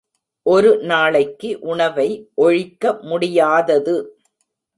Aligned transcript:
ஒரு 0.45 0.77
நாளைக்கு 0.81 1.59
உணவை 1.61 2.07
ஒழிக்க 2.35 2.93
முடியாதது. 3.01 3.95